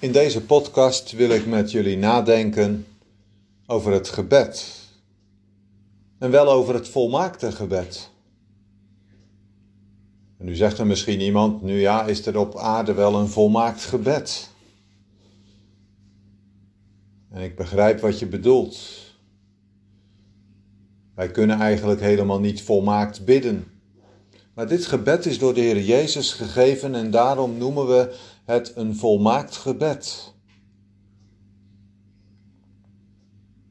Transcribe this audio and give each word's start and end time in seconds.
In 0.00 0.12
deze 0.12 0.44
podcast 0.44 1.12
wil 1.12 1.30
ik 1.30 1.46
met 1.46 1.70
jullie 1.70 1.96
nadenken 1.96 2.86
over 3.66 3.92
het 3.92 4.08
gebed. 4.08 4.66
En 6.18 6.30
wel 6.30 6.48
over 6.48 6.74
het 6.74 6.88
volmaakte 6.88 7.52
gebed. 7.52 8.10
En 10.38 10.44
nu 10.44 10.54
zegt 10.54 10.78
er 10.78 10.86
misschien 10.86 11.20
iemand, 11.20 11.62
nu 11.62 11.80
ja, 11.80 12.06
is 12.06 12.26
er 12.26 12.38
op 12.38 12.56
aarde 12.56 12.92
wel 12.92 13.14
een 13.14 13.28
volmaakt 13.28 13.84
gebed? 13.84 14.50
En 17.30 17.42
ik 17.42 17.56
begrijp 17.56 18.00
wat 18.00 18.18
je 18.18 18.26
bedoelt. 18.26 18.78
Wij 21.14 21.30
kunnen 21.30 21.58
eigenlijk 21.58 22.00
helemaal 22.00 22.40
niet 22.40 22.62
volmaakt 22.62 23.24
bidden. 23.24 23.64
Maar 24.54 24.68
dit 24.68 24.86
gebed 24.86 25.26
is 25.26 25.38
door 25.38 25.54
de 25.54 25.60
Heer 25.60 25.82
Jezus 25.82 26.32
gegeven 26.32 26.94
en 26.94 27.10
daarom 27.10 27.58
noemen 27.58 27.86
we 27.86 28.14
het 28.50 28.72
een 28.76 28.96
volmaakt 28.96 29.56
gebed. 29.56 30.34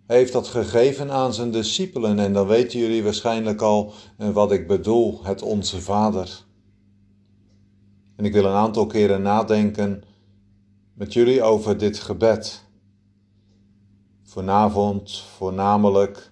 Hij 0.06 0.18
heeft 0.18 0.34
dat 0.34 0.48
gegeven 0.48 1.12
aan 1.12 1.34
zijn 1.34 1.52
discipelen 1.52 2.20
en 2.20 2.34
dan 2.34 2.48
weten 2.48 2.80
jullie 2.80 3.04
waarschijnlijk 3.04 3.62
al 3.62 3.94
eh, 4.18 4.30
wat 4.30 4.52
ik 4.52 4.68
bedoel, 4.68 5.20
het 5.24 5.42
Onze 5.42 5.82
Vader. 5.82 6.46
En 8.16 8.26
ik 8.26 8.34
wil 8.34 8.46
een 8.46 8.56
aantal 8.56 8.86
keren 8.86 9.22
nadenken 9.22 10.04
met 10.94 11.14
jullie 11.14 11.44
over 11.44 11.78
dit 11.78 12.00
gebed. 12.00 12.64
Vanavond 14.24 15.24
voornamelijk 15.38 16.32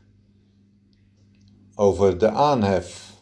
over 1.75 2.17
de 2.17 2.29
aanhef. 2.29 3.13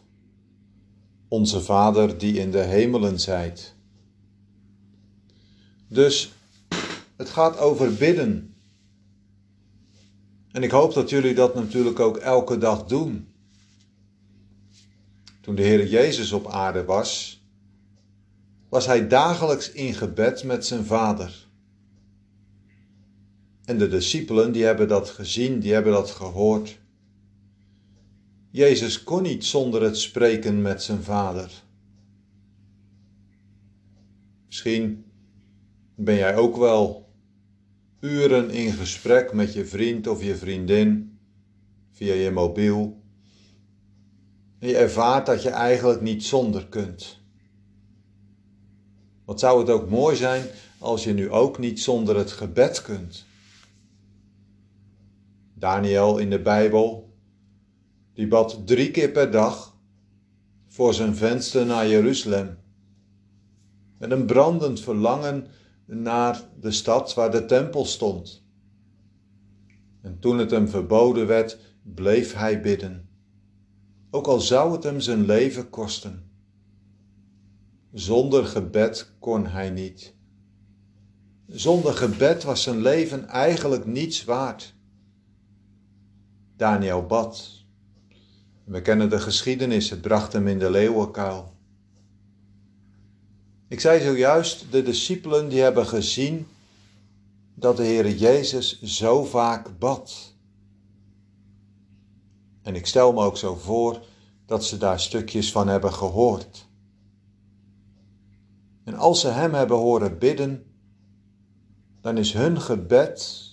Onze 1.28 1.60
Vader 1.60 2.18
die 2.18 2.38
in 2.38 2.50
de 2.50 2.62
hemelen 2.62 3.20
zijt. 3.20 3.75
Dus 5.96 6.32
het 7.16 7.28
gaat 7.28 7.58
over 7.58 7.94
bidden. 7.94 8.54
En 10.52 10.62
ik 10.62 10.70
hoop 10.70 10.94
dat 10.94 11.10
jullie 11.10 11.34
dat 11.34 11.54
natuurlijk 11.54 12.00
ook 12.00 12.16
elke 12.16 12.58
dag 12.58 12.84
doen. 12.84 13.28
Toen 15.40 15.54
de 15.54 15.62
Heer 15.62 15.86
Jezus 15.86 16.32
op 16.32 16.46
aarde 16.46 16.84
was, 16.84 17.40
was 18.68 18.86
hij 18.86 19.08
dagelijks 19.08 19.72
in 19.72 19.94
gebed 19.94 20.44
met 20.44 20.66
zijn 20.66 20.84
Vader. 20.84 21.46
En 23.64 23.78
de 23.78 23.88
discipelen 23.88 24.52
die 24.52 24.64
hebben 24.64 24.88
dat 24.88 25.10
gezien, 25.10 25.60
die 25.60 25.72
hebben 25.72 25.92
dat 25.92 26.10
gehoord. 26.10 26.78
Jezus 28.50 29.02
kon 29.02 29.22
niet 29.22 29.44
zonder 29.44 29.82
het 29.82 29.98
spreken 29.98 30.62
met 30.62 30.82
zijn 30.82 31.02
Vader. 31.02 31.50
Misschien 34.46 35.05
ben 35.96 36.14
jij 36.14 36.36
ook 36.36 36.56
wel 36.56 37.08
uren 38.00 38.50
in 38.50 38.72
gesprek 38.72 39.32
met 39.32 39.52
je 39.52 39.66
vriend 39.66 40.06
of 40.06 40.22
je 40.22 40.36
vriendin 40.36 41.18
via 41.90 42.14
je 42.14 42.30
mobiel. 42.30 43.02
En 44.58 44.68
je 44.68 44.76
ervaart 44.76 45.26
dat 45.26 45.42
je 45.42 45.50
eigenlijk 45.50 46.00
niet 46.00 46.24
zonder 46.24 46.66
kunt. 46.66 47.20
Wat 49.24 49.40
zou 49.40 49.60
het 49.60 49.70
ook 49.70 49.90
mooi 49.90 50.16
zijn 50.16 50.44
als 50.78 51.04
je 51.04 51.12
nu 51.12 51.30
ook 51.30 51.58
niet 51.58 51.80
zonder 51.80 52.16
het 52.16 52.32
gebed 52.32 52.82
kunt. 52.82 53.26
Daniel 55.54 56.18
in 56.18 56.30
de 56.30 56.42
Bijbel, 56.42 57.14
die 58.14 58.28
bad 58.28 58.66
drie 58.66 58.90
keer 58.90 59.10
per 59.10 59.30
dag 59.30 59.76
voor 60.66 60.94
zijn 60.94 61.16
venster 61.16 61.66
naar 61.66 61.88
Jeruzalem. 61.88 62.58
Met 63.98 64.10
een 64.10 64.26
brandend 64.26 64.80
verlangen 64.80 65.46
naar 65.86 66.42
de 66.60 66.70
stad 66.70 67.14
waar 67.14 67.30
de 67.30 67.44
tempel 67.44 67.84
stond. 67.84 68.44
En 70.00 70.18
toen 70.18 70.38
het 70.38 70.50
hem 70.50 70.68
verboden 70.68 71.26
werd, 71.26 71.58
bleef 71.82 72.34
hij 72.34 72.60
bidden, 72.60 73.08
ook 74.10 74.26
al 74.26 74.40
zou 74.40 74.72
het 74.72 74.82
hem 74.82 75.00
zijn 75.00 75.24
leven 75.26 75.70
kosten. 75.70 76.30
Zonder 77.92 78.44
gebed 78.44 79.12
kon 79.18 79.46
hij 79.46 79.70
niet. 79.70 80.14
Zonder 81.46 81.94
gebed 81.94 82.42
was 82.42 82.62
zijn 82.62 82.80
leven 82.82 83.28
eigenlijk 83.28 83.86
niets 83.86 84.24
waard. 84.24 84.74
Daniel 86.56 87.06
bad. 87.06 87.64
We 88.64 88.82
kennen 88.82 89.10
de 89.10 89.18
geschiedenis, 89.18 89.90
het 89.90 90.00
bracht 90.00 90.32
hem 90.32 90.48
in 90.48 90.58
de 90.58 90.70
leeuwenkuil. 90.70 91.55
Ik 93.68 93.80
zei 93.80 94.00
zojuist, 94.00 94.72
de 94.72 94.82
discipelen 94.82 95.48
die 95.48 95.60
hebben 95.60 95.86
gezien 95.86 96.46
dat 97.54 97.76
de 97.76 97.82
Heer 97.82 98.10
Jezus 98.10 98.82
zo 98.82 99.24
vaak 99.24 99.78
bad. 99.78 100.34
En 102.62 102.74
ik 102.74 102.86
stel 102.86 103.12
me 103.12 103.24
ook 103.24 103.36
zo 103.36 103.54
voor 103.54 104.04
dat 104.46 104.64
ze 104.64 104.76
daar 104.78 105.00
stukjes 105.00 105.52
van 105.52 105.68
hebben 105.68 105.92
gehoord. 105.92 106.68
En 108.84 108.94
als 108.94 109.20
ze 109.20 109.28
Hem 109.28 109.54
hebben 109.54 109.76
horen 109.76 110.18
bidden, 110.18 110.64
dan 112.00 112.18
is 112.18 112.32
hun 112.32 112.60
gebed 112.60 113.44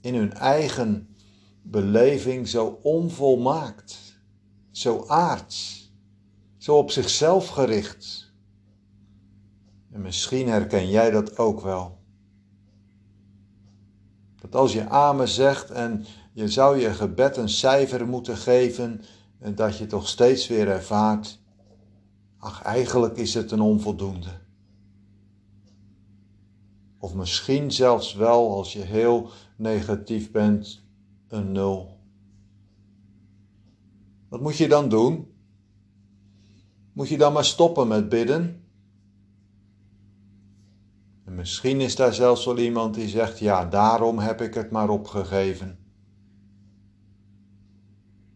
in 0.00 0.14
hun 0.14 0.32
eigen 0.32 1.16
beleving 1.62 2.48
zo 2.48 2.78
onvolmaakt, 2.82 4.18
zo 4.70 5.04
aards, 5.06 5.90
zo 6.58 6.76
op 6.76 6.90
zichzelf 6.90 7.48
gericht 7.48 8.25
en 9.96 10.02
misschien 10.02 10.48
herken 10.48 10.88
jij 10.88 11.10
dat 11.10 11.38
ook 11.38 11.60
wel. 11.60 11.98
Dat 14.40 14.54
als 14.54 14.72
je 14.72 14.88
amen 14.88 15.28
zegt 15.28 15.70
en 15.70 16.04
je 16.32 16.48
zou 16.48 16.78
je 16.78 16.94
gebed 16.94 17.36
een 17.36 17.48
cijfer 17.48 18.08
moeten 18.08 18.36
geven, 18.36 19.02
en 19.38 19.54
dat 19.54 19.78
je 19.78 19.86
toch 19.86 20.08
steeds 20.08 20.48
weer 20.48 20.68
ervaart, 20.68 21.40
ach 22.38 22.62
eigenlijk 22.62 23.16
is 23.16 23.34
het 23.34 23.50
een 23.50 23.60
onvoldoende. 23.60 24.30
Of 26.98 27.14
misschien 27.14 27.72
zelfs 27.72 28.14
wel, 28.14 28.56
als 28.56 28.72
je 28.72 28.82
heel 28.82 29.30
negatief 29.56 30.30
bent, 30.30 30.82
een 31.28 31.52
nul. 31.52 31.98
Wat 34.28 34.40
moet 34.40 34.56
je 34.56 34.68
dan 34.68 34.88
doen? 34.88 35.26
Moet 36.92 37.08
je 37.08 37.18
dan 37.18 37.32
maar 37.32 37.44
stoppen 37.44 37.88
met 37.88 38.08
bidden? 38.08 38.65
En 41.26 41.34
misschien 41.34 41.80
is 41.80 41.96
daar 41.96 42.14
zelfs 42.14 42.44
wel 42.44 42.58
iemand 42.58 42.94
die 42.94 43.08
zegt: 43.08 43.38
Ja, 43.38 43.64
daarom 43.64 44.18
heb 44.18 44.40
ik 44.40 44.54
het 44.54 44.70
maar 44.70 44.88
opgegeven. 44.88 45.78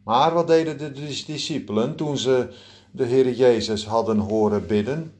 Maar 0.04 0.34
wat 0.34 0.46
deden 0.46 0.78
de 0.78 0.92
discipelen 1.26 1.96
toen 1.96 2.18
ze 2.18 2.54
de 2.90 3.04
Heer 3.04 3.32
Jezus 3.32 3.86
hadden 3.86 4.18
horen 4.18 4.66
bidden? 4.66 5.12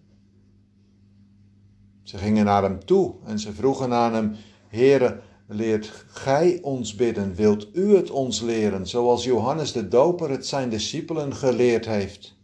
Ze 2.02 2.18
gingen 2.18 2.44
naar 2.44 2.62
hem 2.62 2.84
toe 2.84 3.14
en 3.24 3.38
ze 3.38 3.52
vroegen 3.52 3.92
aan 3.92 4.14
hem: 4.14 4.36
Heere, 4.68 5.20
leert 5.46 6.04
gij 6.06 6.58
ons 6.62 6.94
bidden? 6.94 7.34
Wilt 7.34 7.68
u 7.76 7.96
het 7.96 8.10
ons 8.10 8.40
leren, 8.40 8.86
zoals 8.86 9.24
Johannes 9.24 9.72
de 9.72 9.88
Doper 9.88 10.30
het 10.30 10.46
zijn 10.46 10.68
discipelen 10.68 11.34
geleerd 11.34 11.86
heeft? 11.86 12.38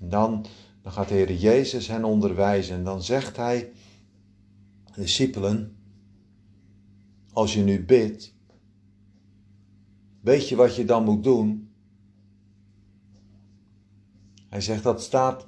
En 0.00 0.08
dan 0.08 0.46
dan 0.84 0.92
gaat 0.92 1.08
de 1.08 1.14
Heer 1.14 1.32
Jezus 1.32 1.86
hen 1.86 2.04
onderwijzen. 2.04 2.76
En 2.76 2.84
dan 2.84 3.02
zegt 3.02 3.36
hij, 3.36 3.72
discipelen, 4.94 5.76
als 7.32 7.54
je 7.54 7.62
nu 7.62 7.84
bidt, 7.84 8.34
weet 10.20 10.48
je 10.48 10.56
wat 10.56 10.76
je 10.76 10.84
dan 10.84 11.04
moet 11.04 11.24
doen? 11.24 11.72
Hij 14.48 14.60
zegt 14.60 14.82
dat 14.82 15.02
staat 15.02 15.46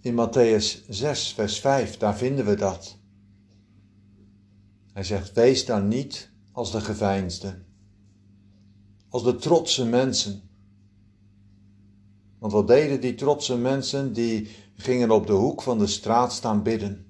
in 0.00 0.14
Matthäus 0.14 0.86
6, 0.88 1.32
vers 1.32 1.58
5, 1.58 1.96
daar 1.96 2.16
vinden 2.16 2.44
we 2.44 2.54
dat. 2.54 2.98
Hij 4.92 5.04
zegt, 5.04 5.32
wees 5.32 5.64
dan 5.66 5.88
niet 5.88 6.30
als 6.52 6.72
de 6.72 6.80
geveinsden, 6.80 7.66
als 9.08 9.22
de 9.22 9.36
trotse 9.36 9.84
mensen 9.84 10.49
want 12.40 12.52
wat 12.52 12.66
deden 12.66 13.00
die 13.00 13.14
trotse 13.14 13.56
mensen? 13.56 14.12
Die 14.12 14.48
gingen 14.74 15.10
op 15.10 15.26
de 15.26 15.32
hoek 15.32 15.62
van 15.62 15.78
de 15.78 15.86
straat 15.86 16.32
staan 16.32 16.62
bidden. 16.62 17.06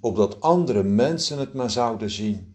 Opdat 0.00 0.40
andere 0.40 0.82
mensen 0.82 1.38
het 1.38 1.54
maar 1.54 1.70
zouden 1.70 2.10
zien. 2.10 2.54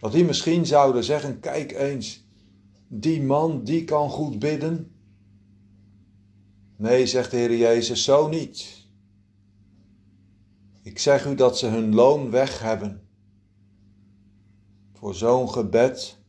Dat 0.00 0.12
die 0.12 0.24
misschien 0.24 0.66
zouden 0.66 1.04
zeggen: 1.04 1.40
Kijk 1.40 1.72
eens, 1.72 2.24
die 2.88 3.22
man 3.22 3.64
die 3.64 3.84
kan 3.84 4.10
goed 4.10 4.38
bidden. 4.38 4.92
Nee, 6.76 7.06
zegt 7.06 7.30
de 7.30 7.36
Heer 7.36 7.56
Jezus, 7.56 8.04
zo 8.04 8.28
niet. 8.28 8.86
Ik 10.82 10.98
zeg 10.98 11.26
u 11.26 11.34
dat 11.34 11.58
ze 11.58 11.66
hun 11.66 11.94
loon 11.94 12.30
weg 12.30 12.60
hebben. 12.60 13.08
Voor 14.92 15.14
zo'n 15.14 15.50
gebed 15.50 16.23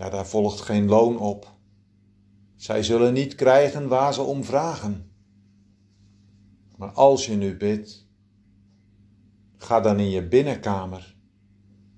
ja, 0.00 0.10
daar 0.10 0.26
volgt 0.26 0.60
geen 0.60 0.88
loon 0.88 1.18
op. 1.18 1.54
Zij 2.56 2.82
zullen 2.82 3.12
niet 3.12 3.34
krijgen 3.34 3.88
waar 3.88 4.14
ze 4.14 4.22
om 4.22 4.44
vragen. 4.44 5.10
Maar 6.76 6.90
als 6.92 7.26
je 7.26 7.36
nu 7.36 7.56
bidt, 7.56 8.08
ga 9.56 9.80
dan 9.80 9.98
in 9.98 10.10
je 10.10 10.28
binnenkamer 10.28 11.16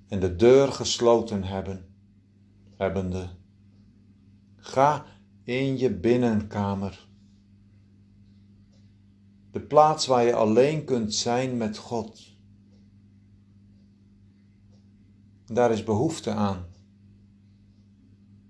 en 0.09 0.21
de 0.21 0.37
deur 0.37 0.73
gesloten 0.73 1.45
hebben, 1.45 1.95
hebbende. 2.77 3.29
Ga 4.57 5.05
in 5.45 5.79
je 5.79 5.95
binnenkamer. 5.95 7.09
De 9.51 9.61
plaats 9.61 10.07
waar 10.07 10.25
je 10.25 10.35
alleen 10.35 10.85
kunt 10.85 11.15
zijn 11.15 11.57
met 11.57 11.77
God. 11.79 12.37
Daar 15.45 15.73
is 15.73 15.85
behoefte 15.85 16.31
aan. 16.31 16.71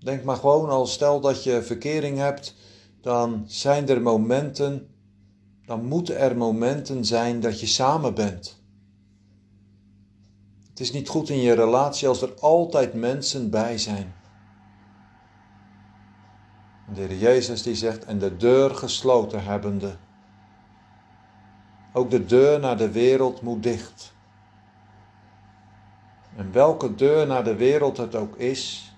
Denk 0.03 0.23
maar 0.23 0.35
gewoon 0.35 0.69
al, 0.69 0.85
stel 0.85 1.19
dat 1.19 1.43
je 1.43 1.63
verkering 1.63 2.17
hebt, 2.17 2.55
dan 3.01 3.43
zijn 3.47 3.89
er 3.89 4.01
momenten, 4.01 4.89
dan 5.65 5.85
moeten 5.85 6.19
er 6.19 6.37
momenten 6.37 7.05
zijn 7.05 7.39
dat 7.39 7.59
je 7.59 7.65
samen 7.65 8.13
bent. 8.13 8.61
Het 10.69 10.79
is 10.79 10.91
niet 10.91 11.09
goed 11.09 11.29
in 11.29 11.41
je 11.41 11.53
relatie 11.53 12.07
als 12.07 12.21
er 12.21 12.33
altijd 12.39 12.93
mensen 12.93 13.49
bij 13.49 13.77
zijn. 13.77 14.13
de 16.93 17.01
Heer 17.01 17.17
Jezus 17.17 17.61
die 17.63 17.75
zegt, 17.75 18.05
en 18.05 18.19
de 18.19 18.37
deur 18.37 18.75
gesloten 18.75 19.43
hebbende. 19.43 19.95
Ook 21.93 22.09
de 22.09 22.25
deur 22.25 22.59
naar 22.59 22.77
de 22.77 22.91
wereld 22.91 23.41
moet 23.41 23.63
dicht. 23.63 24.13
En 26.35 26.51
welke 26.51 26.95
deur 26.95 27.27
naar 27.27 27.43
de 27.43 27.55
wereld 27.55 27.97
het 27.97 28.15
ook 28.15 28.35
is, 28.35 28.92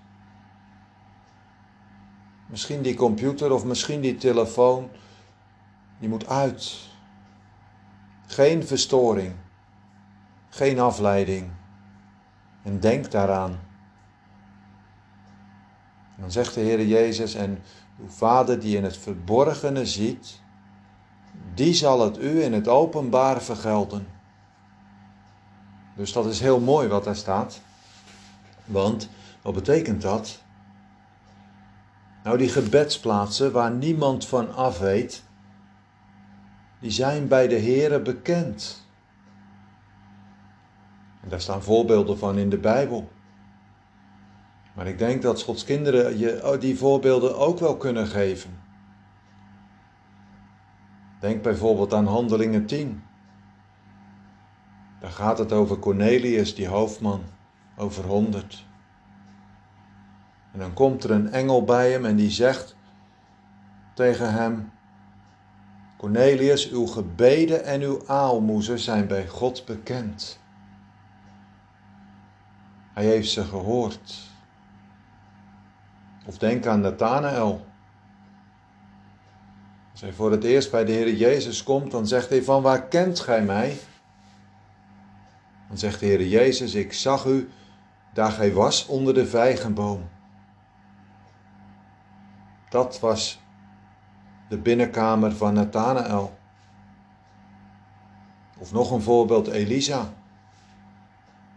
misschien 2.46 2.82
die 2.82 2.94
computer 2.94 3.52
of 3.52 3.64
misschien 3.64 4.00
die 4.00 4.16
telefoon, 4.16 4.90
die 5.98 6.08
moet 6.08 6.28
uit. 6.28 6.78
Geen 8.26 8.66
verstoring, 8.66 9.34
geen 10.48 10.80
afleiding. 10.80 11.50
En 12.62 12.80
denk 12.80 13.10
daaraan. 13.10 13.60
Dan 16.18 16.30
zegt 16.30 16.54
de 16.54 16.60
Heer 16.60 16.86
Jezus, 16.86 17.34
en 17.34 17.62
uw 18.00 18.08
Vader 18.08 18.60
die 18.60 18.76
in 18.76 18.84
het 18.84 18.96
verborgene 18.96 19.86
ziet, 19.86 20.40
die 21.54 21.74
zal 21.74 22.00
het 22.00 22.18
u 22.18 22.42
in 22.42 22.52
het 22.52 22.68
openbaar 22.68 23.42
vergelden. 23.42 24.06
Dus 25.96 26.12
dat 26.12 26.26
is 26.26 26.40
heel 26.40 26.60
mooi 26.60 26.88
wat 26.88 27.04
daar 27.04 27.16
staat. 27.16 27.60
Want 28.64 29.08
wat 29.42 29.54
betekent 29.54 30.02
dat? 30.02 30.42
Nou, 32.26 32.38
die 32.38 32.48
gebedsplaatsen 32.48 33.52
waar 33.52 33.70
niemand 33.70 34.26
van 34.26 34.54
af 34.54 34.78
weet, 34.78 35.24
die 36.80 36.90
zijn 36.90 37.28
bij 37.28 37.48
de 37.48 37.58
Here 37.58 38.00
bekend. 38.00 38.86
En 41.22 41.28
daar 41.28 41.40
staan 41.40 41.62
voorbeelden 41.62 42.18
van 42.18 42.38
in 42.38 42.50
de 42.50 42.58
Bijbel. 42.58 43.10
Maar 44.74 44.86
ik 44.86 44.98
denk 44.98 45.22
dat 45.22 45.42
Gods 45.42 45.64
kinderen 45.64 46.18
je 46.18 46.56
die 46.60 46.78
voorbeelden 46.78 47.38
ook 47.38 47.58
wel 47.58 47.76
kunnen 47.76 48.06
geven. 48.06 48.58
Denk 51.20 51.42
bijvoorbeeld 51.42 51.94
aan 51.94 52.06
Handelingen 52.06 52.66
10. 52.66 53.02
Daar 55.00 55.10
gaat 55.10 55.38
het 55.38 55.52
over 55.52 55.78
Cornelius, 55.78 56.54
die 56.54 56.68
hoofdman, 56.68 57.22
over 57.76 58.04
honderd. 58.04 58.66
En 60.56 60.62
dan 60.62 60.74
komt 60.74 61.04
er 61.04 61.10
een 61.10 61.32
engel 61.32 61.64
bij 61.64 61.90
hem 61.90 62.04
en 62.04 62.16
die 62.16 62.30
zegt 62.30 62.76
tegen 63.94 64.32
hem: 64.32 64.72
Cornelius, 65.96 66.70
uw 66.70 66.86
gebeden 66.86 67.64
en 67.64 67.80
uw 67.80 68.06
aalmoezen 68.06 68.78
zijn 68.78 69.06
bij 69.06 69.26
God 69.28 69.64
bekend. 69.64 70.40
Hij 72.94 73.04
heeft 73.04 73.30
ze 73.30 73.44
gehoord. 73.44 74.30
Of 76.26 76.38
denk 76.38 76.66
aan 76.66 76.80
Nathanael. 76.80 77.66
Als 79.92 80.00
hij 80.00 80.12
voor 80.12 80.30
het 80.30 80.44
eerst 80.44 80.70
bij 80.70 80.84
de 80.84 80.92
Heer 80.92 81.14
Jezus 81.14 81.62
komt, 81.62 81.90
dan 81.90 82.06
zegt 82.06 82.28
hij 82.28 82.42
van 82.42 82.62
waar 82.62 82.82
kent 82.82 83.20
gij 83.20 83.42
mij? 83.42 83.76
Dan 85.68 85.78
zegt 85.78 86.00
de 86.00 86.06
Heer 86.06 86.26
Jezus, 86.26 86.74
ik 86.74 86.92
zag 86.92 87.24
u 87.24 87.50
daar 88.12 88.32
gij 88.32 88.52
was 88.52 88.86
onder 88.86 89.14
de 89.14 89.26
vijgenboom. 89.26 90.14
Dat 92.68 93.00
was 93.00 93.40
de 94.48 94.58
binnenkamer 94.58 95.32
van 95.32 95.54
Nathanael. 95.54 96.38
Of 98.58 98.72
nog 98.72 98.90
een 98.90 99.02
voorbeeld, 99.02 99.48
Elisa, 99.48 100.12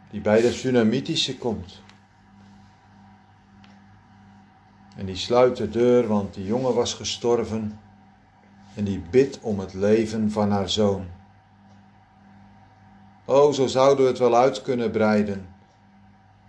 die 0.10 0.22
bij 0.22 0.42
de 0.42 0.52
Sunamitische 0.52 1.38
komt. 1.38 1.82
En 4.96 5.06
die 5.06 5.16
sluit 5.16 5.58
de 5.58 5.70
deur, 5.70 6.08
want 6.08 6.34
die 6.34 6.46
jongen 6.46 6.74
was 6.74 6.94
gestorven. 6.94 7.80
En 8.76 8.84
die 8.84 9.00
bidt 9.00 9.40
om 9.42 9.60
het 9.60 9.74
leven 9.74 10.32
van 10.32 10.52
haar 10.52 10.70
zoon. 10.70 11.06
Oh, 13.26 13.54
zo 13.54 13.68
zouden 13.68 14.04
we 14.04 14.10
het 14.10 14.20
wel 14.20 14.36
uit 14.36 14.62
kunnen 14.62 14.92
breiden. 14.92 15.48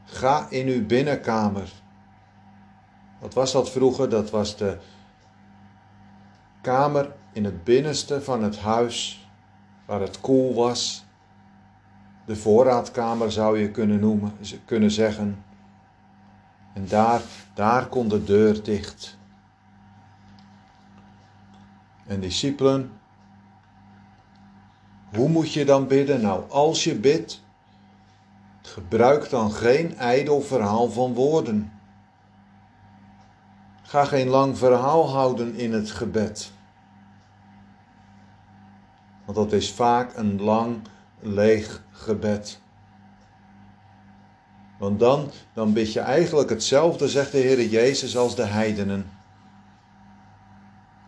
Ga 0.04 0.46
in 0.48 0.66
uw 0.66 0.86
binnenkamer. 0.86 1.79
Wat 3.20 3.34
was 3.34 3.52
dat 3.52 3.70
vroeger? 3.70 4.08
Dat 4.08 4.30
was 4.30 4.56
de 4.56 4.78
kamer 6.60 7.12
in 7.32 7.44
het 7.44 7.64
binnenste 7.64 8.22
van 8.22 8.42
het 8.42 8.58
huis, 8.58 9.28
waar 9.86 10.00
het 10.00 10.20
koel 10.20 10.54
was. 10.54 11.04
De 12.26 12.36
voorraadkamer 12.36 13.32
zou 13.32 13.58
je 13.58 13.70
kunnen 13.70 14.00
noemen, 14.00 14.32
kunnen 14.64 14.90
zeggen. 14.90 15.44
En 16.74 16.86
daar, 16.86 17.20
daar 17.54 17.86
kon 17.86 18.08
de 18.08 18.24
deur 18.24 18.62
dicht. 18.62 19.18
En 22.06 22.20
discipelen, 22.20 22.90
hoe 25.14 25.28
moet 25.28 25.52
je 25.52 25.64
dan 25.64 25.86
bidden? 25.86 26.20
Nou, 26.20 26.50
als 26.50 26.84
je 26.84 26.94
bidt, 26.94 27.42
gebruik 28.62 29.30
dan 29.30 29.52
geen 29.52 29.96
ijdel 29.96 30.40
verhaal 30.40 30.90
van 30.90 31.14
woorden. 31.14 31.79
Ga 33.90 34.04
geen 34.04 34.28
lang 34.28 34.58
verhaal 34.58 35.08
houden 35.08 35.54
in 35.54 35.72
het 35.72 35.90
gebed. 35.90 36.52
Want 39.24 39.36
dat 39.36 39.52
is 39.52 39.72
vaak 39.72 40.16
een 40.16 40.42
lang, 40.42 40.76
leeg 41.20 41.82
gebed. 41.92 42.60
Want 44.78 45.00
dan, 45.00 45.30
dan 45.54 45.72
bid 45.72 45.92
je 45.92 46.00
eigenlijk 46.00 46.50
hetzelfde, 46.50 47.08
zegt 47.08 47.32
de 47.32 47.38
Heer 47.38 47.66
Jezus, 47.66 48.16
als 48.16 48.36
de 48.36 48.44
heidenen. 48.44 49.10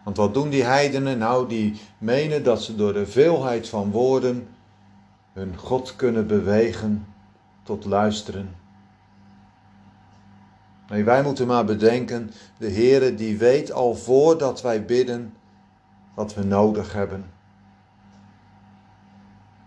Want 0.05 0.17
wat 0.17 0.35
doen 0.35 0.49
die 0.49 0.65
heidenen? 0.65 1.19
Nou, 1.19 1.49
die 1.49 1.81
menen 1.99 2.45
dat 2.45 2.63
ze 2.63 2.77
door 2.77 2.93
de 2.93 3.07
veelheid 3.07 3.69
van 3.69 3.91
woorden 3.91 4.49
hun 5.33 5.57
God 5.57 5.97
kunnen 5.97 6.27
bewegen 6.27 7.07
tot 7.63 7.85
luisteren. 7.85 8.62
Nee, 10.93 11.05
wij 11.05 11.23
moeten 11.23 11.47
maar 11.47 11.65
bedenken, 11.65 12.31
de 12.59 12.71
Heere 12.71 13.15
die 13.15 13.39
weet 13.39 13.73
al 13.73 13.95
voordat 13.95 14.63
wij 14.63 14.85
bidden 14.85 15.35
wat 16.15 16.35
we 16.35 16.45
nodig 16.45 16.93
hebben. 16.93 17.25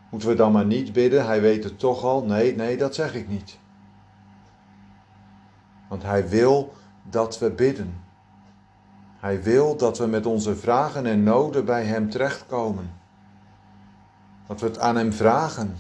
Moeten 0.10 0.30
we 0.30 0.36
dan 0.36 0.52
maar 0.52 0.66
niet 0.66 0.94
bidden? 0.94 1.26
Hij 1.26 1.42
weet 1.42 1.64
het 1.64 1.80
toch 1.80 2.04
al? 2.04 2.24
Nee, 2.24 2.56
nee, 2.56 2.78
dat 2.78 2.96
zeg 2.96 3.14
ik 3.16 3.28
niet. 3.28 3.60
Want 5.90 6.04
Hij 6.04 6.30
wil 6.30 6.74
dat 7.10 7.40
we 7.40 7.52
bidden. 7.52 8.04
Hij 9.18 9.44
wil 9.44 9.78
dat 9.78 9.98
we 9.98 10.06
met 10.06 10.26
onze 10.26 10.56
vragen 10.56 11.06
en 11.06 11.24
noden 11.24 11.66
bij 11.66 11.86
Hem 11.86 12.10
terechtkomen. 12.10 12.92
Dat 14.48 14.60
we 14.60 14.68
het 14.68 14.80
aan 14.80 14.96
Hem 14.96 15.14
vragen. 15.14 15.76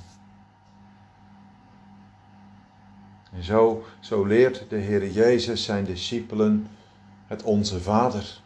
En 3.36 3.44
zo, 3.44 3.84
zo 4.00 4.26
leert 4.26 4.66
de 4.70 4.76
Heer 4.76 5.12
Jezus 5.12 5.64
zijn 5.64 5.86
discipelen 5.86 6.68
het 7.28 7.44
Onze 7.44 7.82
Vader. 7.82 8.42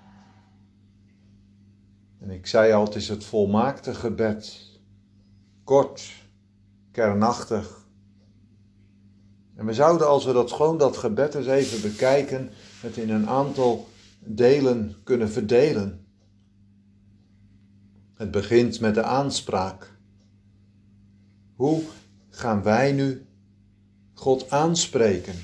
En 2.19 2.29
ik 2.29 2.48
zei 2.48 2.74
al, 2.74 2.86
het 2.86 2.96
is 2.96 3.10
het 3.10 3.24
volmaakte 3.24 3.93
gebed. 3.93 4.67
Kort, 5.63 6.12
kernachtig. 6.91 7.88
En 9.55 9.65
we 9.65 9.74
zouden, 9.74 10.08
als 10.08 10.25
we 10.25 10.34
dat 10.34 10.51
gewoon 10.51 10.77
dat 10.77 10.98
gebed 10.98 11.36
eens 11.36 11.48
even 11.48 11.81
bekijken, 11.81 12.50
het 12.81 12.98
in 12.98 13.10
een 13.10 13.27
aantal 13.27 13.88
delen 14.19 14.96
kunnen 15.03 15.29
verdelen. 15.29 16.05
Het 18.13 18.31
begint 18.31 18.79
met 18.79 18.93
de 18.96 19.03
aanspraak. 19.03 19.98
Hoe 21.55 21.84
gaan 22.29 22.63
wij 22.63 22.91
nu 22.91 23.28
God 24.20 24.50
aanspreken? 24.50 25.36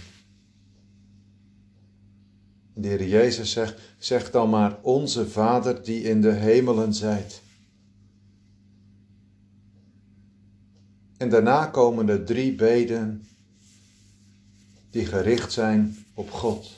De 2.73 2.87
Heer 2.87 3.07
Jezus 3.07 3.51
zegt, 3.51 3.81
zeg 3.97 4.31
dan 4.31 4.49
maar 4.49 4.77
onze 4.81 5.29
Vader 5.29 5.83
die 5.83 6.01
in 6.01 6.21
de 6.21 6.31
hemelen 6.31 6.93
zijt. 6.93 7.41
En 11.17 11.29
daarna 11.29 11.65
komen 11.65 12.05
de 12.05 12.23
drie 12.23 12.55
beden 12.55 13.25
die 14.89 15.05
gericht 15.05 15.51
zijn 15.51 15.97
op 16.13 16.31
God. 16.31 16.71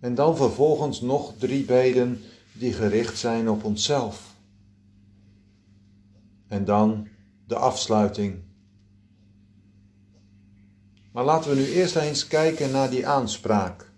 En 0.00 0.14
dan 0.14 0.36
vervolgens 0.36 1.00
nog 1.00 1.32
drie 1.38 1.64
beden 1.64 2.20
die 2.52 2.72
gericht 2.72 3.18
zijn 3.18 3.50
op 3.50 3.64
onszelf. 3.64 4.34
En 6.48 6.64
dan 6.64 7.08
de 7.46 7.56
afsluiting. 7.56 8.42
Maar 11.12 11.24
laten 11.24 11.50
we 11.50 11.56
nu 11.56 11.66
eerst 11.66 11.96
eens 11.96 12.26
kijken 12.26 12.70
naar 12.70 12.90
die 12.90 13.06
aanspraak. 13.06 13.92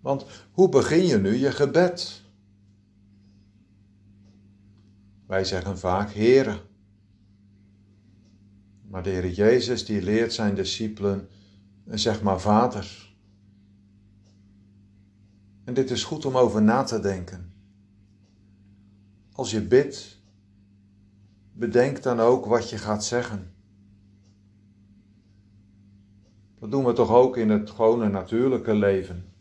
Want 0.00 0.26
hoe 0.52 0.68
begin 0.68 1.06
je 1.06 1.18
nu 1.18 1.34
je 1.34 1.50
gebed? 1.50 2.22
Wij 5.26 5.44
zeggen 5.44 5.78
vaak 5.78 6.12
Heere. 6.12 6.60
Maar 8.88 9.02
de 9.02 9.10
Heer 9.10 9.30
Jezus 9.30 9.84
die 9.84 10.02
leert 10.02 10.32
zijn 10.32 10.54
discipelen, 10.54 11.28
zeg 11.86 12.22
maar 12.22 12.40
Vader. 12.40 13.14
En 15.64 15.74
dit 15.74 15.90
is 15.90 16.04
goed 16.04 16.24
om 16.24 16.36
over 16.36 16.62
na 16.62 16.82
te 16.82 17.00
denken. 17.00 17.52
Als 19.32 19.50
je 19.50 19.62
bidt, 19.62 20.13
bedenk 21.54 22.02
dan 22.02 22.20
ook 22.20 22.46
wat 22.46 22.70
je 22.70 22.78
gaat 22.78 23.04
zeggen. 23.04 23.52
Dat 26.58 26.70
doen 26.70 26.84
we 26.84 26.92
toch 26.92 27.10
ook 27.10 27.36
in 27.36 27.50
het 27.50 27.70
gewone 27.70 28.08
natuurlijke 28.08 28.74
leven. 28.74 29.32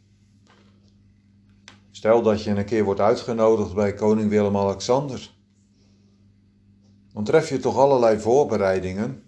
Stel 1.92 2.22
dat 2.22 2.44
je 2.44 2.50
een 2.50 2.66
keer 2.66 2.84
wordt 2.84 3.00
uitgenodigd 3.00 3.74
bij 3.74 3.94
koning 3.94 4.30
Willem-Alexander. 4.30 5.32
Dan 7.14 7.24
tref 7.24 7.50
je 7.50 7.60
toch 7.60 7.78
allerlei 7.78 8.20
voorbereidingen. 8.20 9.24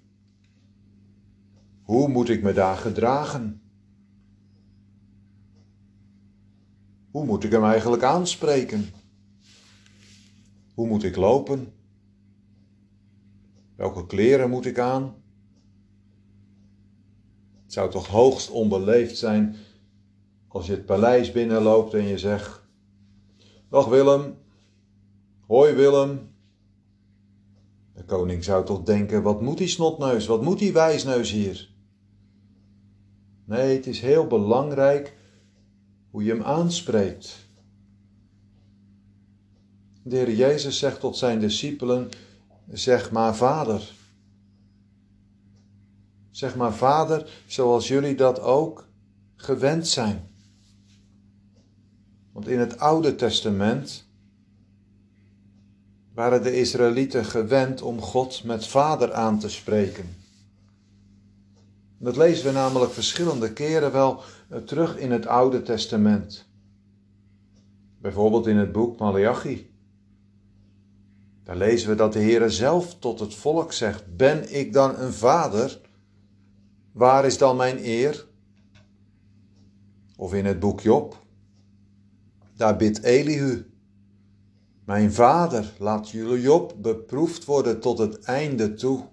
Hoe 1.81 2.07
moet 2.07 2.29
ik 2.29 2.43
me 2.43 2.53
daar 2.53 2.77
gedragen? 2.77 3.61
Hoe 7.11 7.25
moet 7.25 7.43
ik 7.43 7.51
hem 7.51 7.63
eigenlijk 7.63 8.03
aanspreken? 8.03 8.89
Hoe 10.73 10.87
moet 10.87 11.03
ik 11.03 11.15
lopen? 11.15 11.74
Welke 13.75 14.05
kleren 14.05 14.49
moet 14.49 14.65
ik 14.65 14.79
aan? 14.79 15.15
Het 17.63 17.73
zou 17.73 17.91
toch 17.91 18.07
hoogst 18.07 18.49
onbeleefd 18.49 19.17
zijn 19.17 19.55
als 20.47 20.65
je 20.65 20.71
het 20.71 20.85
paleis 20.85 21.31
binnenloopt 21.31 21.93
en 21.93 22.03
je 22.03 22.17
zegt: 22.17 22.61
Dag 23.69 23.87
Willem, 23.87 24.37
hoi 25.47 25.73
Willem. 25.73 26.33
De 27.93 28.03
koning 28.03 28.43
zou 28.43 28.65
toch 28.65 28.83
denken: 28.83 29.23
wat 29.23 29.41
moet 29.41 29.57
die 29.57 29.67
snotneus, 29.67 30.25
wat 30.25 30.41
moet 30.41 30.59
die 30.59 30.73
wijsneus 30.73 31.31
hier? 31.31 31.69
Nee, 33.45 33.75
het 33.75 33.87
is 33.87 33.99
heel 33.99 34.27
belangrijk 34.27 35.17
hoe 36.09 36.23
je 36.23 36.31
hem 36.31 36.41
aanspreekt. 36.43 37.47
De 40.03 40.15
Heer 40.15 40.31
Jezus 40.31 40.79
zegt 40.79 40.99
tot 40.99 41.17
zijn 41.17 41.39
discipelen: 41.39 42.09
zeg 42.71 43.11
maar 43.11 43.35
Vader. 43.35 43.93
Zeg 46.31 46.55
maar 46.55 46.73
Vader, 46.73 47.29
zoals 47.47 47.87
jullie 47.87 48.15
dat 48.15 48.39
ook 48.39 48.87
gewend 49.35 49.87
zijn. 49.87 50.29
Want 52.31 52.47
in 52.47 52.59
het 52.59 52.79
Oude 52.79 53.15
Testament 53.15 54.07
waren 56.13 56.43
de 56.43 56.55
Israëlieten 56.55 57.25
gewend 57.25 57.81
om 57.81 58.01
God 58.01 58.43
met 58.43 58.67
Vader 58.67 59.13
aan 59.13 59.39
te 59.39 59.49
spreken. 59.49 60.15
Dat 61.97 62.15
lezen 62.15 62.45
we 62.45 62.51
namelijk 62.51 62.91
verschillende 62.91 63.53
keren 63.53 63.91
wel 63.91 64.21
eh, 64.49 64.57
terug 64.57 64.97
in 64.97 65.11
het 65.11 65.27
Oude 65.27 65.61
Testament. 65.61 66.45
Bijvoorbeeld 68.01 68.47
in 68.47 68.57
het 68.57 68.71
boek 68.71 68.99
Malachi. 68.99 69.74
Daar 71.45 71.57
lezen 71.57 71.89
we 71.89 71.95
dat 71.95 72.13
de 72.13 72.19
Heere 72.19 72.49
zelf 72.49 72.99
tot 72.99 73.19
het 73.19 73.35
volk 73.35 73.73
zegt: 73.73 74.15
Ben 74.15 74.55
ik 74.59 74.73
dan 74.73 74.95
een 74.99 75.13
vader? 75.13 75.81
Waar 76.91 77.25
is 77.25 77.37
dan 77.37 77.55
mijn 77.55 77.77
eer? 77.85 78.27
Of 80.17 80.33
in 80.33 80.45
het 80.45 80.59
boek 80.59 80.81
Job. 80.81 81.23
Daar 82.55 82.77
bidt 82.77 83.03
Elihu: 83.03 83.65
Mijn 84.85 85.13
vader, 85.13 85.73
laat 85.79 86.09
jullie 86.09 86.41
Job 86.41 86.75
beproefd 86.81 87.45
worden 87.45 87.79
tot 87.79 87.97
het 87.97 88.19
einde 88.19 88.73
toe. 88.73 89.05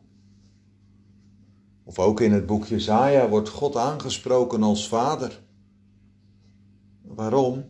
Of 1.85 1.99
ook 1.99 2.21
in 2.21 2.33
het 2.33 2.47
boek 2.47 2.65
Jezaja 2.65 3.29
wordt 3.29 3.49
God 3.49 3.77
aangesproken 3.77 4.62
als 4.62 4.89
vader. 4.89 5.43
Waarom? 7.03 7.65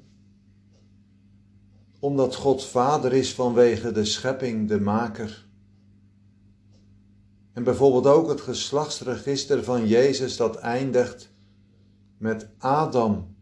Omdat 2.03 2.35
God 2.35 2.65
vader 2.65 3.13
is 3.13 3.35
vanwege 3.35 3.93
de 3.93 4.05
schepping, 4.05 4.69
de 4.69 4.81
maker. 4.81 5.47
En 7.53 7.65
bijvoorbeeld 7.65 8.07
ook 8.07 8.29
het 8.29 8.41
geslachtsregister 8.41 9.65
van 9.65 9.87
Jezus 9.87 10.37
dat 10.37 10.57
eindigt 10.57 11.33
met 12.19 12.49
Adam, 12.59 13.37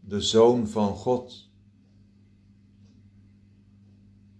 de 0.00 0.20
zoon 0.20 0.68
van 0.68 0.94
God. 0.94 1.50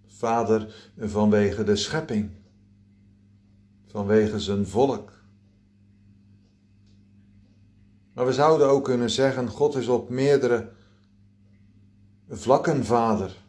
Vader 0.07 0.93
vanwege 0.99 1.64
de 1.64 1.76
schepping, 1.76 2.31
vanwege 3.87 4.40
zijn 4.40 4.66
volk. 4.66 5.12
Maar 8.12 8.26
we 8.26 8.33
zouden 8.33 8.69
ook 8.69 8.85
kunnen 8.85 9.11
zeggen: 9.11 9.49
God 9.49 9.75
is 9.75 9.88
op 9.88 10.09
meerdere 10.09 10.71
vlakken 12.28 12.85
vader. 12.85 13.43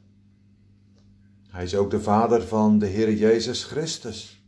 Hij 1.56 1.64
is 1.64 1.76
ook 1.76 1.92
de 1.92 2.02
vader 2.02 2.42
van 2.42 2.80
de 2.80 2.86
Heer 2.86 3.14
Jezus 3.14 3.64
Christus. 3.64 4.44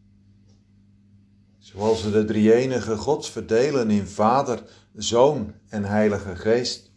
Zoals 1.57 2.03
we 2.03 2.11
de 2.11 2.25
drie-enige 2.25 2.97
God 2.97 3.27
verdelen 3.27 3.91
in 3.91 4.07
Vader, 4.07 4.63
Zoon 4.95 5.53
en 5.67 5.83
Heilige 5.83 6.35
Geest. 6.35 6.91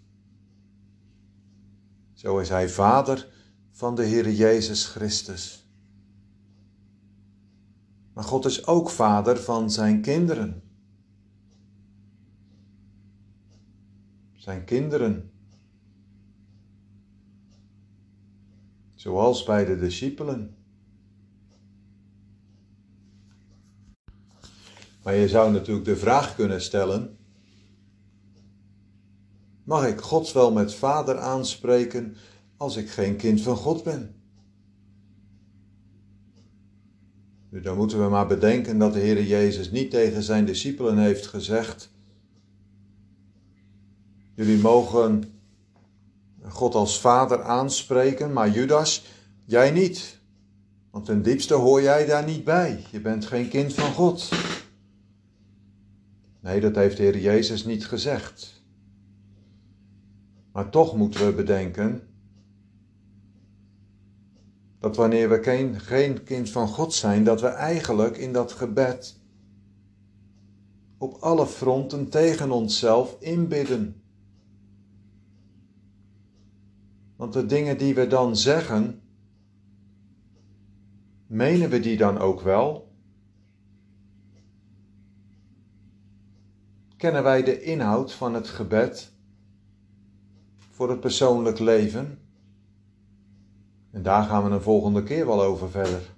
Zo 2.12 2.38
is 2.38 2.48
Hij 2.48 2.68
Vader 2.68 3.28
van 3.70 3.94
de 3.94 4.02
Heer 4.02 4.30
Jezus 4.30 4.86
Christus. 4.86 5.68
Maar 8.12 8.24
God 8.24 8.44
is 8.44 8.66
ook 8.66 8.90
Vader 8.90 9.40
van 9.40 9.70
Zijn 9.70 10.00
kinderen. 10.00 10.62
Zijn 14.34 14.64
kinderen. 14.64 15.30
Zoals 19.00 19.42
bij 19.42 19.64
de 19.64 19.78
discipelen. 19.78 20.54
Maar 25.02 25.14
je 25.14 25.28
zou 25.28 25.52
natuurlijk 25.52 25.85
de 25.85 25.97
vraag 25.97 26.35
kunnen 26.35 26.62
stellen: 26.62 27.19
Mag 29.64 29.87
ik 29.87 30.00
God 30.00 30.33
wel 30.33 30.52
met 30.52 30.75
vader 30.75 31.19
aanspreken 31.19 32.16
als 32.57 32.76
ik 32.76 32.90
geen 32.90 33.16
kind 33.16 33.40
van 33.40 33.57
God 33.57 33.85
ben? 33.85 34.14
Nu, 37.50 37.61
dan 37.61 37.76
moeten 37.76 38.02
we 38.02 38.09
maar 38.09 38.26
bedenken 38.26 38.78
dat 38.78 38.92
de 38.92 39.00
Heer 39.00 39.25
Jezus 39.25 39.71
niet 39.71 39.90
tegen 39.90 40.23
zijn 40.23 40.45
discipelen 40.45 40.99
heeft 40.99 41.26
gezegd: 41.26 41.92
Jullie 44.35 44.59
mogen 44.59 45.39
God 46.49 46.75
als 46.75 47.00
vader 47.00 47.42
aanspreken, 47.42 48.32
maar 48.32 48.50
Judas, 48.50 49.04
jij 49.44 49.70
niet. 49.70 50.18
Want 50.90 51.04
ten 51.04 51.23
diepste 51.23 51.54
hoor 51.54 51.82
jij 51.82 52.06
daar 52.06 52.25
niet 52.25 52.44
bij. 52.44 52.85
Je 52.90 53.00
bent 53.00 53.26
geen 53.26 53.49
kind 53.49 53.75
van 53.75 53.92
God. 53.92 54.28
Nee, 56.40 56.61
dat 56.61 56.75
heeft 56.75 56.97
de 56.97 57.02
Heer 57.02 57.18
Jezus 57.18 57.64
niet 57.64 57.87
gezegd. 57.87 58.62
Maar 60.52 60.70
toch 60.70 60.97
moeten 60.97 61.26
we 61.26 61.32
bedenken 61.32 62.02
dat 64.80 64.97
wanneer 64.97 65.28
we 65.28 65.42
geen, 65.42 65.80
geen 65.80 66.23
kind 66.23 66.50
van 66.50 66.68
God 66.68 66.94
zijn, 66.94 67.25
dat 67.25 67.40
we 67.40 67.47
eigenlijk 67.47 68.16
in 68.16 68.32
dat 68.32 68.52
gebed 68.52 69.18
op 70.99 71.14
alle 71.14 71.47
fronten 71.47 72.09
tegen 72.09 72.50
onszelf 72.50 73.16
inbidden. 73.20 74.00
Want 77.20 77.32
de 77.32 77.46
dingen 77.46 77.78
die 77.78 77.94
we 77.94 78.06
dan 78.06 78.36
zeggen, 78.36 79.02
menen 81.26 81.70
we 81.70 81.80
die 81.80 81.96
dan 81.96 82.18
ook 82.18 82.40
wel? 82.40 82.92
Kennen 86.96 87.22
wij 87.22 87.42
de 87.42 87.62
inhoud 87.62 88.12
van 88.12 88.34
het 88.34 88.48
gebed 88.48 89.12
voor 90.70 90.90
het 90.90 91.00
persoonlijk 91.00 91.58
leven? 91.58 92.18
En 93.90 94.02
daar 94.02 94.24
gaan 94.24 94.44
we 94.44 94.50
een 94.50 94.62
volgende 94.62 95.02
keer 95.02 95.26
wel 95.26 95.42
over 95.42 95.70
verder. 95.70 96.14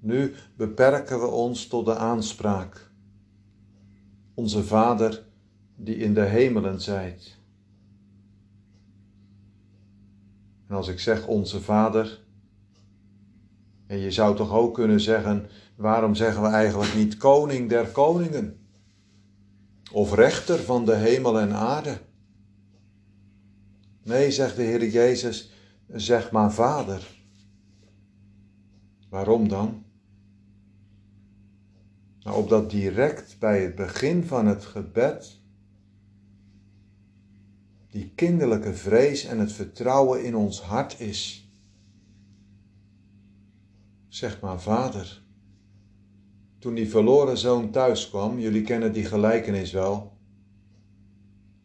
Nu 0.00 0.34
beperken 0.56 1.20
we 1.20 1.26
ons 1.26 1.66
tot 1.66 1.84
de 1.84 1.96
aanspraak. 1.96 2.90
Onze 4.34 4.64
Vader 4.64 5.26
die 5.76 5.96
in 5.96 6.14
de 6.14 6.24
hemelen 6.24 6.80
zijt. 6.80 7.37
En 10.68 10.76
als 10.76 10.88
ik 10.88 11.00
zeg 11.00 11.26
onze 11.26 11.60
Vader, 11.60 12.20
en 13.86 13.98
je 13.98 14.10
zou 14.10 14.36
toch 14.36 14.52
ook 14.52 14.74
kunnen 14.74 15.00
zeggen, 15.00 15.46
waarom 15.76 16.14
zeggen 16.14 16.42
we 16.42 16.48
eigenlijk 16.48 16.94
niet 16.94 17.16
koning 17.16 17.68
der 17.68 17.86
koningen? 17.86 18.58
Of 19.92 20.14
rechter 20.14 20.58
van 20.58 20.84
de 20.84 20.94
hemel 20.94 21.38
en 21.38 21.52
aarde? 21.52 21.98
Nee, 24.02 24.30
zegt 24.30 24.56
de 24.56 24.62
Heer 24.62 24.88
Jezus, 24.88 25.52
zeg 25.86 26.30
maar 26.30 26.52
Vader. 26.52 27.16
Waarom 29.08 29.48
dan? 29.48 29.84
Nou, 32.20 32.36
opdat 32.36 32.70
direct 32.70 33.36
bij 33.38 33.62
het 33.62 33.74
begin 33.74 34.24
van 34.24 34.46
het 34.46 34.64
gebed 34.64 35.40
die 37.90 38.12
kinderlijke 38.14 38.74
vrees 38.74 39.24
en 39.24 39.38
het 39.38 39.52
vertrouwen 39.52 40.24
in 40.24 40.36
ons 40.36 40.60
hart 40.60 41.00
is. 41.00 41.48
Zeg 44.08 44.40
maar, 44.40 44.60
Vader. 44.60 45.22
Toen 46.58 46.74
die 46.74 46.88
verloren 46.90 47.38
zoon 47.38 47.70
thuis 47.70 48.08
kwam, 48.08 48.38
jullie 48.38 48.62
kennen 48.62 48.92
die 48.92 49.04
gelijkenis 49.04 49.72
wel. 49.72 50.16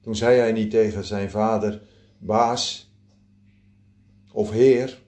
Toen 0.01 0.15
zei 0.15 0.39
hij 0.39 0.51
niet 0.51 0.69
tegen 0.69 1.05
zijn 1.05 1.29
vader: 1.29 1.81
Baas 2.17 2.91
of 4.31 4.51
Heer. 4.51 5.01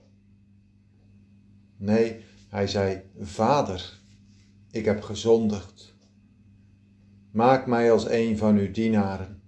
Nee, 1.77 2.23
hij 2.49 2.67
zei: 2.67 3.01
Vader, 3.19 3.99
ik 4.71 4.85
heb 4.85 5.01
gezondigd. 5.01 5.93
Maak 7.31 7.67
mij 7.67 7.91
als 7.91 8.09
een 8.09 8.37
van 8.37 8.57
uw 8.57 8.71
dienaren. 8.71 9.41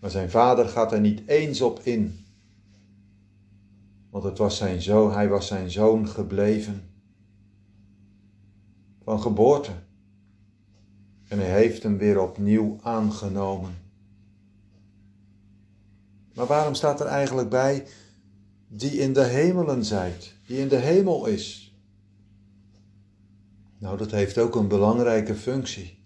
Maar 0.00 0.10
zijn 0.10 0.30
vader 0.30 0.68
gaat 0.68 0.92
er 0.92 1.00
niet 1.00 1.22
eens 1.26 1.60
op 1.60 1.80
in. 1.80 2.24
Want 4.10 4.24
het 4.24 4.38
was 4.38 4.56
zijn 4.56 4.82
zoon, 4.82 5.12
hij 5.12 5.28
was 5.28 5.46
zijn 5.46 5.70
zoon 5.70 6.08
gebleven. 6.08 6.82
Van 9.02 9.20
geboorte. 9.20 9.72
En 11.28 11.38
hij 11.38 11.50
heeft 11.50 11.82
hem 11.82 11.98
weer 11.98 12.20
opnieuw 12.20 12.78
aangenomen. 12.82 13.74
Maar 16.34 16.46
waarom 16.46 16.74
staat 16.74 17.00
er 17.00 17.06
eigenlijk 17.06 17.48
bij 17.48 17.86
die 18.68 18.90
in 18.90 19.12
de 19.12 19.24
hemelen 19.24 19.84
zijt, 19.84 20.34
die 20.46 20.58
in 20.58 20.68
de 20.68 20.76
hemel 20.76 21.26
is? 21.26 21.72
Nou, 23.78 23.96
dat 23.98 24.10
heeft 24.10 24.38
ook 24.38 24.54
een 24.54 24.68
belangrijke 24.68 25.34
functie 25.34 25.97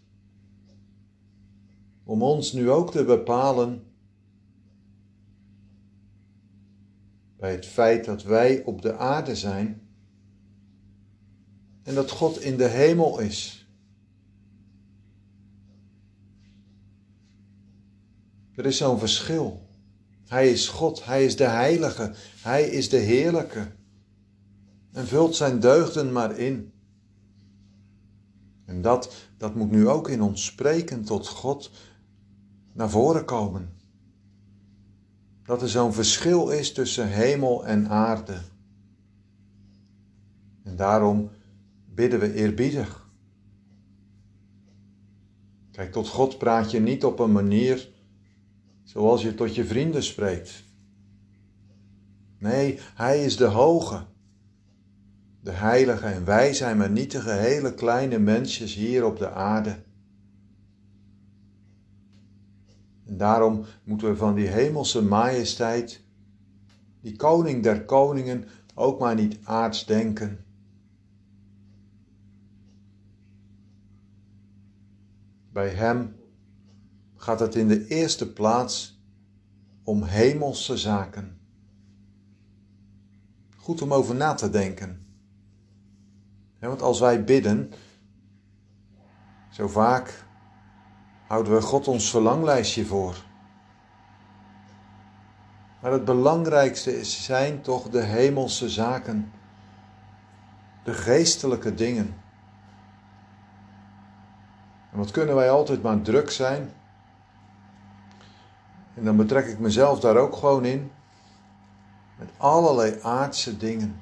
om 2.13 2.23
ons 2.23 2.53
nu 2.53 2.71
ook 2.71 2.91
te 2.91 3.05
bepalen 3.05 3.83
bij 7.37 7.53
het 7.53 7.67
feit 7.67 8.05
dat 8.05 8.23
wij 8.23 8.65
op 8.65 8.83
de 8.83 8.97
aarde 8.97 9.37
zijn 9.37 9.81
en 11.83 11.95
dat 11.95 12.11
God 12.11 12.41
in 12.41 12.57
de 12.57 12.69
hemel 12.69 13.19
is. 13.19 13.67
Er 18.55 18.67
is 18.67 18.77
zo'n 18.77 18.99
verschil. 18.99 19.67
Hij 20.27 20.51
is 20.51 20.69
God, 20.69 21.05
Hij 21.05 21.25
is 21.25 21.37
de 21.37 21.49
Heilige, 21.49 22.15
Hij 22.43 22.69
is 22.69 22.89
de 22.89 22.97
Heerlijke. 22.97 23.73
En 24.93 25.07
vult 25.07 25.37
zijn 25.37 25.61
deugden 25.61 26.13
maar 26.13 26.39
in. 26.39 26.73
En 28.65 28.83
dat, 28.83 29.15
dat 29.37 29.55
moet 29.55 29.71
nu 29.71 29.89
ook 29.89 30.09
in 30.09 30.23
ons 30.23 30.45
spreken 30.45 31.05
tot 31.05 31.29
God 31.29 31.71
naar 32.73 32.91
voren 32.91 33.25
komen. 33.25 33.73
Dat 35.45 35.63
er 35.63 35.69
zo'n 35.69 35.93
verschil 35.93 36.51
is 36.51 36.73
tussen 36.73 37.09
hemel 37.09 37.67
en 37.67 37.89
aarde. 37.89 38.39
En 40.63 40.77
daarom 40.77 41.31
bidden 41.95 42.21
we 42.21 42.35
eerbiedig. 42.35 43.11
Kijk, 45.71 45.93
tot 45.93 46.09
God 46.09 46.39
praat 46.39 46.71
je 46.71 46.81
niet 46.81 47.05
op 47.05 47.19
een 47.19 47.33
manier 47.33 47.89
zoals 48.83 49.23
je 49.23 49.35
tot 49.35 49.55
je 49.55 49.65
vrienden 49.65 50.03
spreekt. 50.03 50.65
Nee, 52.39 52.79
Hij 52.95 53.25
is 53.25 53.37
de 53.37 53.45
Hoge, 53.45 54.05
de 55.41 55.51
Heilige 55.51 56.07
en 56.07 56.25
wij 56.25 56.55
zijn 56.55 56.77
maar 56.77 56.91
nietige, 56.91 57.31
hele 57.31 57.75
kleine 57.75 58.19
mensjes 58.19 58.75
hier 58.75 59.05
op 59.05 59.19
de 59.19 59.31
aarde. 59.31 59.77
En 63.02 63.02
daarom 63.17 63.65
moeten 63.85 64.09
we 64.09 64.17
van 64.17 64.35
die 64.35 64.47
hemelse 64.47 65.03
majesteit, 65.03 66.03
die 67.01 67.17
koning 67.17 67.63
der 67.63 67.85
koningen, 67.85 68.45
ook 68.75 69.01
maar 69.01 69.15
niet 69.15 69.39
aards 69.43 69.87
denken. 69.87 70.45
Bij 75.53 75.69
Hem 75.69 76.17
gaat 77.17 77.41
het 77.41 77.55
in 77.55 77.69
de 77.69 77.87
eerste 77.87 78.33
plaats 78.33 79.01
om 79.83 80.03
hemelse 80.03 80.77
zaken. 80.77 81.41
Goed 83.57 83.83
om 83.83 83.93
over 83.93 84.15
na 84.15 84.35
te 84.35 84.51
denken. 84.51 85.07
want 86.59 86.83
als 86.83 87.01
wij 87.01 87.25
bidden, 87.25 87.71
zo 89.51 89.69
vaak 89.69 90.25
houden 91.33 91.53
we 91.53 91.61
God 91.61 91.89
ons 91.89 92.11
verlanglijstje 92.11 92.87
voor. 92.87 93.17
Maar 95.81 95.93
het 95.93 96.05
belangrijkste 96.05 97.05
zijn 97.05 97.63
toch 97.63 97.89
de 97.89 98.03
hemelse 98.03 98.69
zaken, 98.69 99.33
de 100.85 100.95
geestelijke 100.95 101.75
dingen. 101.75 102.15
En 104.91 104.99
wat 104.99 105.11
kunnen 105.11 105.35
wij 105.35 105.51
altijd 105.51 105.83
maar 105.83 106.03
druk 106.03 106.31
zijn? 106.31 106.73
En 108.95 109.05
dan 109.05 109.17
betrek 109.17 109.47
ik 109.47 109.59
mezelf 109.59 110.01
daar 110.01 110.17
ook 110.17 110.37
gewoon 110.37 110.65
in. 110.65 110.91
Met 112.19 112.31
allerlei 112.37 112.99
aardse 113.03 113.57
dingen. 113.57 114.01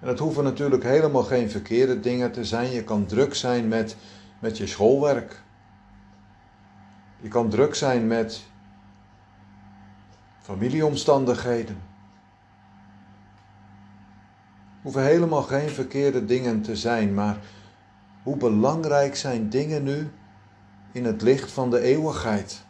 En 0.00 0.06
dat 0.06 0.18
hoeven 0.18 0.44
natuurlijk 0.44 0.82
helemaal 0.82 1.24
geen 1.24 1.50
verkeerde 1.50 2.00
dingen 2.00 2.32
te 2.32 2.44
zijn. 2.44 2.70
Je 2.70 2.84
kan 2.84 3.06
druk 3.06 3.34
zijn 3.34 3.68
met 3.68 3.96
met 4.38 4.56
je 4.56 4.66
schoolwerk. 4.66 5.42
Je 7.20 7.28
kan 7.28 7.48
druk 7.48 7.74
zijn 7.74 8.06
met 8.06 8.44
familieomstandigheden. 10.40 11.82
Hoeven 14.82 15.04
helemaal 15.04 15.42
geen 15.42 15.68
verkeerde 15.68 16.24
dingen 16.24 16.62
te 16.62 16.76
zijn, 16.76 17.14
maar 17.14 17.38
hoe 18.22 18.36
belangrijk 18.36 19.16
zijn 19.16 19.48
dingen 19.48 19.82
nu 19.82 20.10
in 20.92 21.04
het 21.04 21.22
licht 21.22 21.52
van 21.52 21.70
de 21.70 21.80
eeuwigheid? 21.80 22.64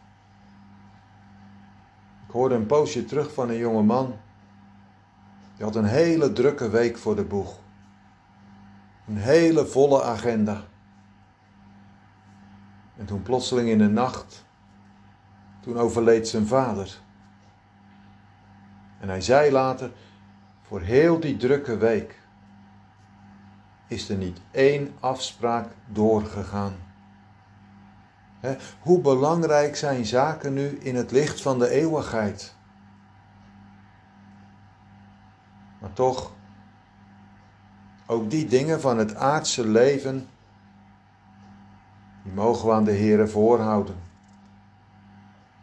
Ik 2.26 2.32
hoorde 2.32 2.54
een 2.54 2.66
poosje 2.66 3.04
terug 3.04 3.34
van 3.34 3.48
een 3.48 3.56
jonge 3.56 3.82
man. 3.82 4.14
Die 5.56 5.64
had 5.64 5.76
een 5.76 5.84
hele 5.84 6.32
drukke 6.32 6.70
week 6.70 6.98
voor 6.98 7.16
de 7.16 7.24
boeg. 7.24 7.58
Een 9.08 9.16
hele 9.16 9.66
volle 9.66 10.02
agenda. 10.02 10.64
En 12.96 13.06
toen 13.06 13.22
plotseling 13.22 13.68
in 13.68 13.78
de 13.78 13.88
nacht, 13.88 14.44
toen 15.60 15.78
overleed 15.78 16.28
zijn 16.28 16.46
vader. 16.46 16.98
En 19.00 19.08
hij 19.08 19.20
zei 19.20 19.50
later, 19.50 19.90
voor 20.62 20.80
heel 20.80 21.20
die 21.20 21.36
drukke 21.36 21.76
week 21.76 22.20
is 23.86 24.08
er 24.08 24.16
niet 24.16 24.40
één 24.50 24.94
afspraak 25.00 25.68
doorgegaan. 25.86 26.74
hoe 28.80 29.00
belangrijk 29.00 29.76
zijn 29.76 30.04
zaken 30.04 30.52
nu 30.52 30.68
in 30.68 30.94
het 30.94 31.10
licht 31.10 31.42
van 31.42 31.58
de 31.58 31.68
eeuwigheid? 31.68 32.54
Maar 35.80 35.92
toch, 35.92 36.32
ook 38.06 38.30
die 38.30 38.46
dingen 38.46 38.80
van 38.80 38.98
het 38.98 39.14
aardse 39.14 39.66
leven 39.66 40.28
die 42.26 42.34
mogen 42.34 42.68
we 42.68 42.74
aan 42.74 42.84
de 42.84 42.96
Heere 42.96 43.26
voorhouden. 43.26 43.96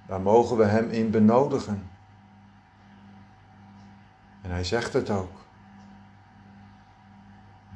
Daar 0.08 0.22
mogen 0.22 0.58
we 0.58 0.64
Hem 0.64 0.90
in 0.90 1.12
benodigen. 1.12 1.90
En 4.42 4.50
Hij 4.50 4.64
zegt 4.64 4.94
het 4.94 5.10
ook. 5.10 5.32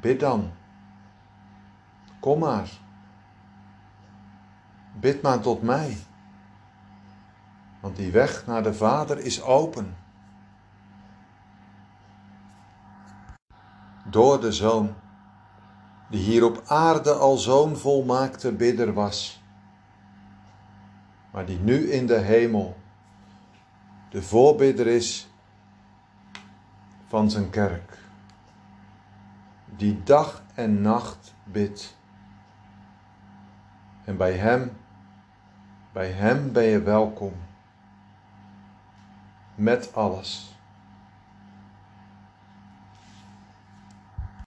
Bid 0.01 0.19
dan. 0.19 0.51
Kom 2.19 2.39
maar. 2.39 2.69
Bid 4.99 5.21
maar 5.21 5.39
tot 5.39 5.61
mij. 5.61 5.97
Want 7.79 7.95
die 7.95 8.11
weg 8.11 8.45
naar 8.45 8.63
de 8.63 8.73
Vader 8.73 9.19
is 9.19 9.41
open. 9.41 9.95
Door 14.05 14.41
de 14.41 14.51
Zoon, 14.51 14.95
die 16.09 16.19
hier 16.19 16.45
op 16.45 16.63
aarde 16.65 17.13
al 17.13 17.37
zo'n 17.37 17.77
volmaakte 17.77 18.51
bidder 18.51 18.93
was, 18.93 19.41
maar 21.31 21.45
die 21.45 21.59
nu 21.59 21.91
in 21.91 22.07
de 22.07 22.17
hemel 22.17 22.77
de 24.09 24.21
voorbidder 24.21 24.87
is 24.87 25.27
van 27.07 27.29
zijn 27.31 27.49
kerk, 27.49 27.97
die 29.65 30.03
dag 30.03 30.43
en 30.53 30.81
nacht 30.81 31.33
bidt. 31.43 31.95
En 34.03 34.17
bij 34.17 34.33
Hem, 34.33 34.77
bij 35.93 36.11
Hem 36.11 36.51
ben 36.51 36.63
je 36.63 36.81
welkom 36.81 37.33
met 39.55 39.93
alles. 39.93 40.56